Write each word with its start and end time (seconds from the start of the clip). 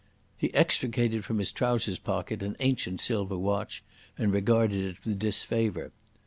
He 0.35 0.51
extricated 0.55 1.23
from 1.23 1.37
his 1.37 1.51
trousers 1.51 1.99
pocket 1.99 2.41
an 2.41 2.55
ancient 2.59 2.99
silver 3.01 3.37
watch, 3.37 3.83
and 4.17 4.33
regarded 4.33 4.83
it 4.83 4.95
with 5.05 5.19
disfavour. 5.19 5.91